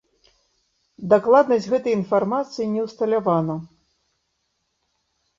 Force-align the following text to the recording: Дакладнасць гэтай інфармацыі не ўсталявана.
Дакладнасць 1.11 1.67
гэтай 1.73 1.93
інфармацыі 1.97 2.67
не 2.77 2.81
ўсталявана. 2.85 3.59